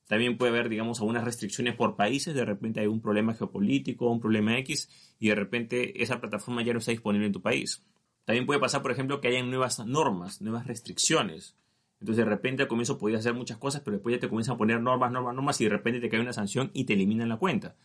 También 0.08 0.38
puede 0.38 0.52
haber, 0.52 0.68
digamos, 0.68 1.00
algunas 1.00 1.24
restricciones 1.24 1.76
por 1.76 1.96
países, 1.96 2.36
de 2.36 2.44
repente 2.44 2.82
hay 2.82 2.88
un 2.88 3.02
problema 3.02 3.34
geopolítico, 3.34 4.12
un 4.12 4.20
problema 4.20 4.58
X, 4.60 5.16
y 5.18 5.30
de 5.30 5.36
repente 5.36 6.04
esa 6.04 6.20
plataforma 6.20 6.62
ya 6.64 6.74
no 6.74 6.80
está 6.80 6.92
disponible 6.92 7.26
en 7.26 7.32
tu 7.32 7.42
país. 7.42 7.82
También 8.26 8.46
puede 8.46 8.60
pasar, 8.60 8.82
por 8.82 8.92
ejemplo, 8.92 9.22
que 9.22 9.30
hayan 9.30 9.50
nuevas 9.50 9.80
normas, 9.86 10.42
nuevas 10.42 10.68
restricciones. 10.68 11.56
Entonces, 12.02 12.26
de 12.26 12.30
repente 12.30 12.64
al 12.64 12.68
comienzo 12.68 12.98
podías 12.98 13.22
hacer 13.22 13.34
muchas 13.34 13.58
cosas, 13.58 13.82
pero 13.82 13.96
después 13.96 14.14
ya 14.14 14.20
te 14.20 14.28
comienzan 14.28 14.56
a 14.56 14.58
poner 14.58 14.82
normas, 14.82 15.14
normas, 15.14 15.34
normas, 15.34 15.62
y 15.62 15.64
de 15.64 15.70
repente 15.70 16.02
te 16.02 16.10
cae 16.10 16.20
una 16.20 16.34
sanción 16.34 16.72
y 16.74 16.84
te 16.84 16.94
eliminan 16.94 17.30
la 17.30 17.38
cuenta. 17.38 17.78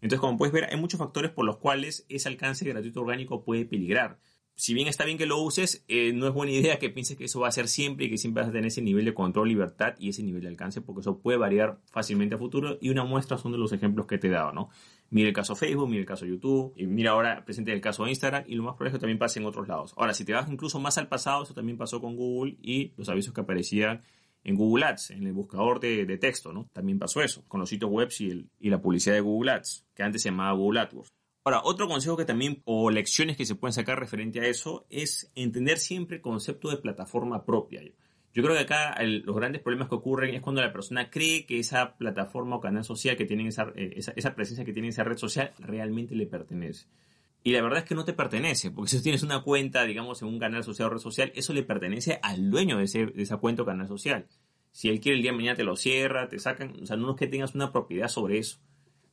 Entonces, 0.00 0.20
como 0.20 0.38
puedes 0.38 0.54
ver, 0.54 0.64
hay 0.70 0.80
muchos 0.80 0.98
factores 0.98 1.30
por 1.30 1.44
los 1.44 1.58
cuales 1.58 2.06
ese 2.08 2.28
alcance 2.28 2.66
gratuito 2.66 3.02
orgánico 3.02 3.44
puede 3.44 3.66
peligrar 3.66 4.18
si 4.56 4.72
bien 4.72 4.88
está 4.88 5.04
bien 5.04 5.18
que 5.18 5.26
lo 5.26 5.38
uses, 5.38 5.84
eh, 5.86 6.14
no 6.14 6.26
es 6.26 6.32
buena 6.32 6.50
idea 6.50 6.78
que 6.78 6.88
pienses 6.88 7.18
que 7.18 7.26
eso 7.26 7.40
va 7.40 7.48
a 7.48 7.52
ser 7.52 7.68
siempre 7.68 8.06
y 8.06 8.10
que 8.10 8.16
siempre 8.16 8.42
vas 8.42 8.48
a 8.48 8.52
tener 8.52 8.66
ese 8.66 8.80
nivel 8.80 9.04
de 9.04 9.12
control, 9.12 9.48
libertad 9.48 9.94
y 9.98 10.08
ese 10.08 10.22
nivel 10.22 10.40
de 10.42 10.48
alcance, 10.48 10.80
porque 10.80 11.02
eso 11.02 11.18
puede 11.18 11.36
variar 11.36 11.78
fácilmente 11.90 12.36
a 12.36 12.38
futuro. 12.38 12.78
Y 12.80 12.88
una 12.88 13.04
muestra 13.04 13.36
son 13.36 13.52
de 13.52 13.58
los 13.58 13.72
ejemplos 13.72 14.06
que 14.06 14.16
te 14.16 14.28
he 14.28 14.30
dado, 14.30 14.52
¿no? 14.52 14.70
Mira 15.10 15.28
el 15.28 15.34
caso 15.34 15.54
Facebook, 15.54 15.88
mira 15.88 16.00
el 16.00 16.06
caso 16.06 16.24
YouTube, 16.24 16.72
y 16.74 16.86
mira 16.86 17.10
ahora 17.10 17.44
presente 17.44 17.70
el 17.72 17.82
caso 17.82 18.08
Instagram, 18.08 18.44
y 18.46 18.54
lo 18.54 18.62
más 18.62 18.76
probable 18.76 18.88
es 18.88 18.94
que 18.94 19.00
también 19.00 19.18
pase 19.18 19.40
en 19.40 19.46
otros 19.46 19.68
lados. 19.68 19.92
Ahora, 19.98 20.14
si 20.14 20.24
te 20.24 20.32
vas 20.32 20.50
incluso 20.50 20.80
más 20.80 20.96
al 20.96 21.08
pasado, 21.08 21.42
eso 21.42 21.52
también 21.52 21.76
pasó 21.76 22.00
con 22.00 22.16
Google 22.16 22.56
y 22.62 22.94
los 22.96 23.10
avisos 23.10 23.34
que 23.34 23.42
aparecían 23.42 24.00
en 24.42 24.56
Google 24.56 24.86
Ads, 24.86 25.10
en 25.10 25.26
el 25.26 25.34
buscador 25.34 25.80
de, 25.80 26.16
texto, 26.16 26.52
¿no? 26.54 26.70
También 26.72 26.98
pasó 26.98 27.20
eso, 27.20 27.44
con 27.46 27.60
los 27.60 27.68
sitios 27.68 27.90
web 27.90 28.08
y, 28.18 28.48
y 28.58 28.70
la 28.70 28.80
publicidad 28.80 29.16
de 29.16 29.20
Google 29.20 29.50
Ads, 29.50 29.84
que 29.94 30.02
antes 30.02 30.22
se 30.22 30.30
llamaba 30.30 30.56
Google 30.56 30.80
AdWords. 30.80 31.15
Ahora, 31.46 31.60
otro 31.62 31.86
consejo 31.86 32.16
que 32.16 32.24
también, 32.24 32.60
o 32.64 32.90
lecciones 32.90 33.36
que 33.36 33.46
se 33.46 33.54
pueden 33.54 33.72
sacar 33.72 34.00
referente 34.00 34.40
a 34.40 34.46
eso, 34.48 34.84
es 34.90 35.30
entender 35.36 35.78
siempre 35.78 36.16
el 36.16 36.20
concepto 36.20 36.70
de 36.70 36.76
plataforma 36.76 37.44
propia. 37.44 37.82
Yo 38.34 38.42
creo 38.42 38.56
que 38.56 38.62
acá 38.62 38.96
los 39.04 39.36
grandes 39.36 39.62
problemas 39.62 39.88
que 39.88 39.94
ocurren 39.94 40.34
es 40.34 40.40
cuando 40.40 40.60
la 40.60 40.72
persona 40.72 41.08
cree 41.08 41.46
que 41.46 41.60
esa 41.60 41.96
plataforma 41.98 42.56
o 42.56 42.60
canal 42.60 42.82
social 42.82 43.16
que 43.16 43.26
tiene 43.26 43.44
eh, 43.48 43.92
esa, 43.94 44.12
esa, 44.16 44.34
presencia 44.34 44.64
que 44.64 44.72
tiene 44.72 44.88
esa 44.88 45.04
red 45.04 45.18
social 45.18 45.52
realmente 45.60 46.16
le 46.16 46.26
pertenece. 46.26 46.88
Y 47.44 47.52
la 47.52 47.62
verdad 47.62 47.78
es 47.78 47.84
que 47.84 47.94
no 47.94 48.04
te 48.04 48.12
pertenece, 48.12 48.72
porque 48.72 48.90
si 48.90 49.00
tienes 49.00 49.22
una 49.22 49.44
cuenta, 49.44 49.84
digamos, 49.84 50.22
en 50.22 50.28
un 50.28 50.40
canal 50.40 50.64
social 50.64 50.88
o 50.88 50.94
red 50.94 50.98
social, 50.98 51.30
eso 51.36 51.52
le 51.52 51.62
pertenece 51.62 52.18
al 52.24 52.50
dueño 52.50 52.78
de, 52.78 52.84
ese, 52.86 53.06
de 53.06 53.22
esa 53.22 53.36
cuenta 53.36 53.62
o 53.62 53.66
canal 53.66 53.86
social. 53.86 54.26
Si 54.72 54.88
él 54.88 54.98
quiere 54.98 55.14
el 55.14 55.22
día 55.22 55.30
de 55.30 55.36
mañana 55.36 55.56
te 55.56 55.62
lo 55.62 55.76
cierra, 55.76 56.28
te 56.28 56.40
sacan, 56.40 56.74
o 56.82 56.86
sea, 56.86 56.96
no 56.96 57.12
es 57.12 57.16
que 57.16 57.28
tengas 57.28 57.54
una 57.54 57.70
propiedad 57.70 58.08
sobre 58.08 58.38
eso. 58.38 58.58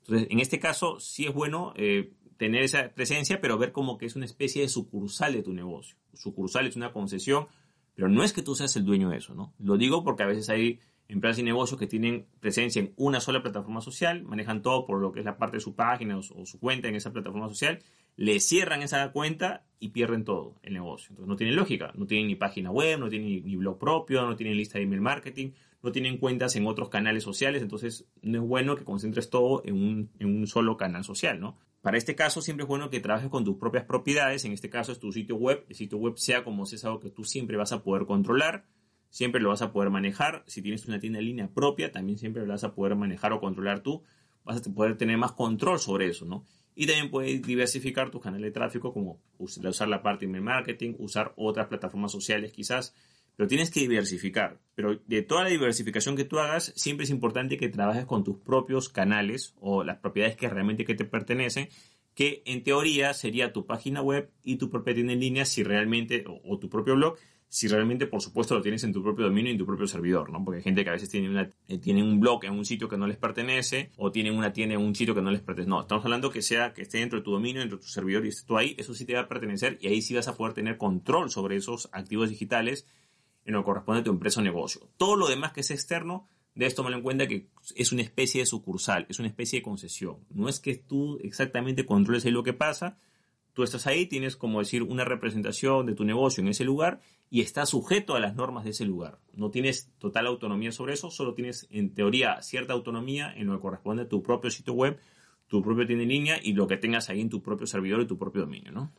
Entonces, 0.05 0.27
en 0.31 0.39
este 0.39 0.59
caso, 0.59 0.99
sí 0.99 1.25
es 1.27 1.33
bueno 1.33 1.73
eh, 1.77 2.11
tener 2.37 2.63
esa 2.63 2.89
presencia, 2.89 3.41
pero 3.41 3.57
ver 3.57 3.71
como 3.71 3.97
que 3.97 4.05
es 4.05 4.15
una 4.15 4.25
especie 4.25 4.61
de 4.61 4.69
sucursal 4.69 5.33
de 5.33 5.43
tu 5.43 5.53
negocio. 5.53 5.95
Sucursal 6.13 6.67
es 6.67 6.75
una 6.75 6.91
concesión, 6.91 7.47
pero 7.95 8.09
no 8.09 8.23
es 8.23 8.33
que 8.33 8.41
tú 8.41 8.55
seas 8.55 8.75
el 8.75 8.85
dueño 8.85 9.09
de 9.09 9.17
eso, 9.17 9.33
¿no? 9.33 9.53
Lo 9.59 9.77
digo 9.77 10.03
porque 10.03 10.23
a 10.23 10.27
veces 10.27 10.49
hay 10.49 10.79
empresas 11.07 11.39
y 11.39 11.43
negocios 11.43 11.79
que 11.79 11.87
tienen 11.87 12.25
presencia 12.39 12.79
en 12.79 12.93
una 12.95 13.19
sola 13.19 13.41
plataforma 13.41 13.81
social, 13.81 14.23
manejan 14.23 14.61
todo 14.61 14.85
por 14.85 14.99
lo 14.99 15.11
que 15.11 15.19
es 15.19 15.25
la 15.25 15.37
parte 15.37 15.57
de 15.57 15.61
su 15.61 15.75
página 15.75 16.17
o, 16.17 16.21
su 16.21 16.59
cuenta 16.59 16.87
en 16.87 16.95
esa 16.95 17.11
plataforma 17.11 17.49
social, 17.49 17.79
le 18.15 18.39
cierran 18.39 18.81
esa 18.81 19.11
cuenta 19.11 19.65
y 19.79 19.89
pierden 19.89 20.23
todo 20.23 20.55
el 20.63 20.73
negocio. 20.73 21.09
Entonces 21.09 21.27
no 21.27 21.35
tiene 21.35 21.53
lógica, 21.53 21.91
no 21.95 22.05
tienen 22.05 22.27
ni 22.27 22.35
página 22.35 22.71
web, 22.71 22.99
no 22.99 23.09
tienen 23.09 23.27
ni, 23.27 23.55
blog 23.55 23.77
propio, 23.79 24.25
no 24.25 24.35
tienen 24.35 24.57
lista 24.57 24.77
de 24.77 24.85
email 24.85 25.01
marketing, 25.01 25.51
no 25.81 25.91
tienen 25.91 26.17
cuentas 26.17 26.55
en 26.55 26.65
otros 26.67 26.89
canales 26.89 27.23
sociales, 27.23 27.61
entonces 27.61 28.07
no 28.21 28.41
es 28.41 28.47
bueno 28.47 28.75
que 28.75 28.85
concentres 28.85 29.29
todo 29.29 29.61
en 29.65 29.75
un, 29.75 30.09
en 30.19 30.35
un 30.35 30.47
solo 30.47 30.77
canal 30.77 31.03
social, 31.03 31.39
¿no? 31.39 31.57
Para 31.83 31.97
este 31.97 32.15
caso 32.15 32.41
siempre 32.41 32.63
es 32.63 32.69
bueno 32.69 32.89
que 32.89 33.01
trabajes 33.01 33.29
con 33.29 33.43
tus 33.43 33.57
propias 33.57 33.83
propiedades, 33.83 34.45
en 34.45 34.53
este 34.53 34.69
caso 34.69 34.93
es 34.93 34.99
tu 34.99 35.11
sitio 35.11 35.35
web, 35.35 35.65
el 35.67 35.75
sitio 35.75 35.97
web 35.97 36.13
sea 36.15 36.45
como 36.45 36.65
sea 36.65 36.77
es 36.77 36.85
algo 36.85 37.01
que 37.01 37.09
tú 37.09 37.25
siempre 37.25 37.57
vas 37.57 37.73
a 37.73 37.83
poder 37.83 38.05
controlar, 38.05 38.63
siempre 39.13 39.39
lo 39.39 39.49
vas 39.49 39.61
a 39.61 39.71
poder 39.71 39.91
manejar, 39.91 40.43
si 40.47 40.63
tienes 40.63 40.87
una 40.87 40.99
tienda 40.99 41.19
en 41.19 41.25
línea 41.25 41.47
propia 41.47 41.91
también 41.91 42.17
siempre 42.17 42.41
lo 42.41 42.47
vas 42.47 42.63
a 42.63 42.73
poder 42.73 42.95
manejar 42.95 43.31
o 43.31 43.39
controlar 43.39 43.81
tú, 43.81 44.01
vas 44.43 44.57
a 44.57 44.73
poder 44.73 44.97
tener 44.97 45.19
más 45.19 45.33
control 45.33 45.79
sobre 45.79 46.07
eso, 46.07 46.25
¿no? 46.25 46.43
Y 46.73 46.87
también 46.87 47.11
puedes 47.11 47.43
diversificar 47.43 48.09
tus 48.09 48.23
canales 48.23 48.47
de 48.47 48.51
tráfico 48.51 48.91
como 48.91 49.21
usar 49.37 49.87
la 49.87 50.01
parte 50.01 50.25
de 50.25 50.31
email 50.31 50.43
marketing, 50.43 50.95
usar 50.97 51.31
otras 51.35 51.67
plataformas 51.67 52.11
sociales 52.11 52.51
quizás, 52.51 52.95
pero 53.35 53.47
tienes 53.47 53.69
que 53.69 53.81
diversificar. 53.81 54.59
Pero 54.73 54.99
de 55.05 55.21
toda 55.21 55.43
la 55.43 55.49
diversificación 55.49 56.15
que 56.15 56.25
tú 56.25 56.39
hagas, 56.39 56.73
siempre 56.75 57.03
es 57.03 57.11
importante 57.11 57.57
que 57.57 57.69
trabajes 57.69 58.05
con 58.05 58.23
tus 58.23 58.37
propios 58.39 58.89
canales 58.89 59.53
o 59.59 59.83
las 59.83 59.99
propiedades 59.99 60.35
que 60.35 60.49
realmente 60.49 60.85
que 60.85 60.95
te 60.95 61.05
pertenecen, 61.05 61.69
que 62.15 62.41
en 62.47 62.63
teoría 62.63 63.13
sería 63.13 63.53
tu 63.53 63.67
página 63.67 64.01
web 64.01 64.31
y 64.43 64.55
tu 64.55 64.71
propia 64.71 64.95
tienda 64.95 65.13
en 65.13 65.19
línea 65.19 65.45
si 65.45 65.61
realmente, 65.61 66.25
o, 66.27 66.57
tu 66.57 66.67
propio 66.67 66.95
blog, 66.95 67.17
si 67.53 67.67
realmente, 67.67 68.07
por 68.07 68.19
supuesto, 68.19 68.55
lo 68.55 68.63
tienes 68.63 68.83
en 68.83 68.91
tu 68.91 69.03
propio 69.03 69.25
dominio 69.25 69.51
y 69.51 69.53
en 69.53 69.59
tu 69.59 69.65
propio 69.67 69.85
servidor, 69.85 70.31
¿no? 70.31 70.43
Porque 70.43 70.57
hay 70.57 70.63
gente 70.63 70.83
que 70.83 70.89
a 70.89 70.93
veces 70.93 71.07
tiene, 71.07 71.29
una, 71.29 71.47
eh, 71.67 71.77
tiene 71.77 72.01
un 72.01 72.19
blog 72.19 72.45
en 72.45 72.53
un 72.53 72.65
sitio 72.65 72.89
que 72.89 72.97
no 72.97 73.05
les 73.05 73.17
pertenece 73.17 73.91
o 73.95 74.11
tienen 74.11 74.35
una 74.35 74.51
tienda 74.51 74.73
en 74.73 74.81
un 74.81 74.95
sitio 74.95 75.13
que 75.13 75.21
no 75.21 75.29
les 75.29 75.41
pertenece. 75.41 75.69
No, 75.69 75.81
estamos 75.81 76.03
hablando 76.03 76.31
que 76.31 76.41
sea 76.41 76.73
que 76.73 76.81
esté 76.81 76.97
dentro 76.97 77.19
de 77.19 77.23
tu 77.23 77.29
dominio, 77.29 77.59
dentro 77.59 77.77
de 77.77 77.83
tu 77.83 77.89
servidor 77.89 78.25
y 78.25 78.29
esté 78.29 78.47
tú 78.47 78.57
ahí, 78.57 78.75
eso 78.79 78.95
sí 78.95 79.05
te 79.05 79.13
va 79.13 79.19
a 79.19 79.27
pertenecer 79.27 79.77
y 79.79 79.87
ahí 79.87 80.01
sí 80.01 80.15
vas 80.15 80.27
a 80.27 80.35
poder 80.35 80.55
tener 80.55 80.79
control 80.79 81.29
sobre 81.29 81.55
esos 81.55 81.89
activos 81.91 82.31
digitales 82.31 82.87
en 83.45 83.53
lo 83.53 83.59
que 83.59 83.65
corresponde 83.65 84.01
a 84.01 84.03
tu 84.03 84.09
empresa 84.09 84.39
o 84.39 84.43
negocio. 84.43 84.89
Todo 84.97 85.15
lo 85.15 85.27
demás 85.27 85.53
que 85.53 85.61
es 85.61 85.69
externo, 85.69 86.27
de 86.55 86.67
tomarlo 86.71 86.97
en 86.97 87.03
cuenta 87.03 87.27
que 87.27 87.49
es 87.75 87.91
una 87.91 88.01
especie 88.01 88.41
de 88.41 88.47
sucursal, 88.47 89.05
es 89.09 89.19
una 89.19 89.27
especie 89.27 89.59
de 89.59 89.63
concesión. 89.63 90.25
No 90.31 90.49
es 90.49 90.59
que 90.59 90.73
tú 90.73 91.19
exactamente 91.21 91.85
controles 91.85 92.25
ahí 92.25 92.31
lo 92.31 92.41
que 92.41 92.53
pasa, 92.53 92.97
Tú 93.53 93.63
estás 93.63 93.85
ahí, 93.85 94.07
tienes 94.07 94.35
como 94.35 94.59
decir 94.59 94.81
una 94.81 95.05
representación 95.05 95.85
de 95.85 95.93
tu 95.93 96.03
negocio 96.03 96.41
en 96.41 96.47
ese 96.47 96.63
lugar 96.63 97.01
y 97.29 97.41
estás 97.41 97.69
sujeto 97.69 98.15
a 98.15 98.19
las 98.19 98.35
normas 98.35 98.63
de 98.63 98.71
ese 98.71 98.85
lugar. 98.85 99.19
No 99.33 99.51
tienes 99.51 99.91
total 99.99 100.25
autonomía 100.27 100.71
sobre 100.71 100.93
eso, 100.93 101.11
solo 101.11 101.35
tienes 101.35 101.67
en 101.69 101.93
teoría 101.93 102.41
cierta 102.41 102.73
autonomía 102.73 103.31
en 103.35 103.47
lo 103.47 103.55
que 103.55 103.61
corresponde 103.61 104.03
a 104.03 104.09
tu 104.09 104.23
propio 104.23 104.49
sitio 104.49 104.73
web, 104.73 104.99
tu 105.47 105.61
propio 105.61 105.85
tienda 105.85 106.03
en 106.03 106.09
línea 106.09 106.39
y 106.41 106.53
lo 106.53 106.67
que 106.67 106.77
tengas 106.77 107.09
ahí 107.09 107.21
en 107.21 107.29
tu 107.29 107.43
propio 107.43 107.67
servidor 107.67 108.01
y 108.01 108.07
tu 108.07 108.17
propio 108.17 108.41
dominio, 108.41 108.71
¿no? 108.71 108.91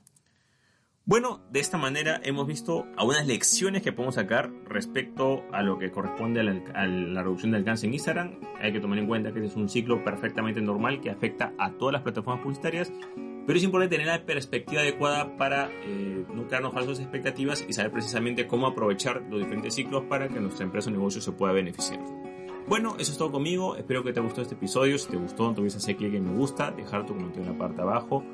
Bueno, 1.07 1.43
de 1.51 1.61
esta 1.61 1.77
manera 1.77 2.19
hemos 2.25 2.47
visto 2.47 2.87
algunas 2.97 3.27
lecciones 3.27 3.83
que 3.83 3.93
podemos 3.93 4.15
sacar 4.15 4.51
respecto 4.65 5.45
a 5.53 5.63
lo 5.63 5.79
que 5.79 5.91
corresponde 5.91 6.41
a 6.41 6.45
la, 6.45 7.23
reducción 7.23 7.53
de 7.53 7.59
alcance 7.59 7.87
en 7.87 7.93
Instagram. 7.93 8.41
Hay 8.61 8.73
que 8.73 8.81
tomar 8.81 8.99
en 8.99 9.07
cuenta 9.07 9.31
que 9.31 9.41
este 9.41 9.51
es 9.51 9.57
un 9.57 9.69
ciclo 9.69 10.03
perfectamente 10.03 10.63
normal 10.63 11.03
que 11.03 11.11
afecta 11.11 11.53
a 11.59 11.73
todas 11.73 11.93
las 11.93 12.03
plataformas 12.03 12.43
publicitarias 12.43 12.91
pero 13.47 13.59
es 13.59 13.65
importante 13.65 13.97
tener 13.97 14.07
la 14.07 14.25
perspectiva 14.25 14.81
adecuada 14.81 15.37
para 15.37 15.69
eh, 15.71 16.25
no 16.33 16.47
crearnos 16.47 16.73
falsas 16.73 17.01
expectativas 17.01 17.65
y 17.69 17.75
saber 17.75 17.93
precisamente 17.93 18.47
cómo 18.47 18.67
aprovechar 18.67 19.23
los 19.29 19.41
diferentes 19.41 19.75
ciclos 19.75 20.05
para 20.05 20.29
que 20.29 20.41
nuestra 20.41 20.65
empresa 20.65 20.89
o 20.89 20.93
negocio 20.93 21.21
se 21.21 21.33
pueda 21.33 21.53
beneficiar. 21.53 22.01
Bueno, 22.67 22.97
eso 22.99 23.13
es 23.13 23.19
todo 23.19 23.31
conmigo. 23.31 23.77
Espero 23.77 24.03
que 24.03 24.15
te 24.15 24.21
gustó 24.21 24.41
este 24.41 24.55
episodio. 24.55 24.97
Si 24.97 25.11
te 25.11 25.19
gustó, 25.19 25.49
no 25.49 25.55
te 25.55 25.61
olvides 25.61 25.77
hacer 25.77 25.97
clic 25.97 26.15
en 26.15 26.25
me 26.25 26.33
gusta, 26.39 26.71
dejar 26.71 27.05
tu 27.05 27.15
comentario 27.15 27.43
en 27.43 27.53
la 27.53 27.59
parte 27.59 27.83
abajo, 27.83 28.25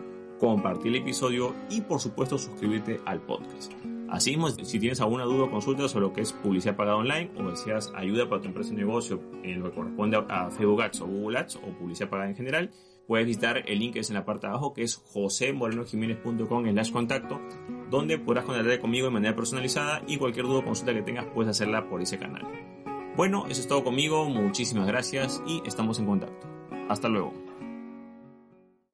compartir 0.40 0.88
el 0.88 1.02
episodio 1.02 1.54
y 1.68 1.82
por 1.82 2.00
supuesto 2.00 2.38
suscribirte 2.38 3.00
al 3.04 3.20
podcast. 3.20 3.72
Así 4.08 4.30
mismo, 4.30 4.50
si 4.50 4.80
tienes 4.80 5.00
alguna 5.00 5.24
duda 5.24 5.44
o 5.44 5.50
consulta 5.50 5.88
sobre 5.88 6.06
lo 6.06 6.12
que 6.12 6.22
es 6.22 6.32
publicidad 6.32 6.74
pagada 6.74 6.96
online 6.96 7.30
o 7.38 7.48
deseas 7.48 7.92
ayuda 7.94 8.28
para 8.28 8.40
tu 8.40 8.48
empresa 8.48 8.72
o 8.72 8.76
negocio 8.76 9.20
en 9.44 9.60
lo 9.60 9.70
que 9.70 9.76
corresponde 9.76 10.16
a 10.28 10.50
Facebook 10.50 10.82
Ads 10.82 11.02
o 11.02 11.06
Google 11.06 11.38
Ads 11.38 11.56
o 11.56 11.78
publicidad 11.78 12.08
pagada 12.08 12.30
en 12.30 12.36
general, 12.36 12.70
puedes 13.06 13.26
visitar 13.26 13.62
el 13.66 13.78
link 13.78 13.92
que 13.92 14.00
es 14.00 14.10
en 14.10 14.14
la 14.14 14.24
parte 14.24 14.46
de 14.46 14.52
abajo, 14.52 14.72
que 14.72 14.82
es 14.82 14.96
josemorenojiménez.com 14.96 16.66
en 16.66 16.74
las 16.74 16.90
contacto, 16.90 17.40
donde 17.88 18.18
podrás 18.18 18.44
contactarte 18.44 18.80
conmigo 18.80 19.06
de 19.06 19.12
manera 19.12 19.36
personalizada 19.36 20.02
y 20.08 20.16
cualquier 20.16 20.46
duda 20.46 20.60
o 20.60 20.64
consulta 20.64 20.92
que 20.92 21.02
tengas 21.02 21.26
puedes 21.26 21.50
hacerla 21.50 21.88
por 21.88 22.02
ese 22.02 22.18
canal. 22.18 22.42
Bueno, 23.16 23.46
eso 23.48 23.60
es 23.60 23.68
todo 23.68 23.84
conmigo, 23.84 24.28
muchísimas 24.28 24.86
gracias 24.88 25.40
y 25.46 25.62
estamos 25.66 26.00
en 26.00 26.06
contacto. 26.06 26.48
Hasta 26.88 27.08
luego. 27.08 27.49